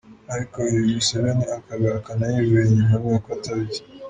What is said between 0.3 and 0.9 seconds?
Ariko ibi